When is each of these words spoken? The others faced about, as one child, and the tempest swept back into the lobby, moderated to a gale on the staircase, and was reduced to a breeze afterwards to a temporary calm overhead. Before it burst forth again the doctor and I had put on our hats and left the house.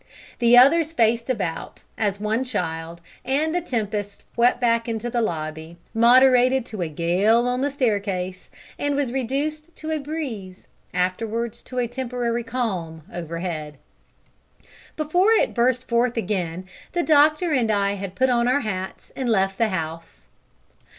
The 0.39 0.57
others 0.57 0.93
faced 0.93 1.29
about, 1.29 1.83
as 1.95 2.19
one 2.19 2.43
child, 2.43 3.01
and 3.23 3.53
the 3.53 3.61
tempest 3.61 4.23
swept 4.33 4.59
back 4.59 4.89
into 4.89 5.11
the 5.11 5.21
lobby, 5.21 5.77
moderated 5.93 6.65
to 6.65 6.81
a 6.81 6.87
gale 6.87 7.47
on 7.47 7.61
the 7.61 7.69
staircase, 7.69 8.49
and 8.79 8.95
was 8.95 9.11
reduced 9.11 9.75
to 9.75 9.91
a 9.91 9.99
breeze 9.99 10.65
afterwards 10.91 11.61
to 11.61 11.77
a 11.77 11.87
temporary 11.87 12.43
calm 12.43 13.03
overhead. 13.13 13.77
Before 14.97 15.33
it 15.33 15.53
burst 15.53 15.87
forth 15.87 16.17
again 16.17 16.65
the 16.93 17.03
doctor 17.03 17.51
and 17.53 17.69
I 17.69 17.93
had 17.93 18.15
put 18.15 18.31
on 18.31 18.47
our 18.47 18.61
hats 18.61 19.11
and 19.15 19.29
left 19.29 19.59
the 19.59 19.69
house. 19.69 20.25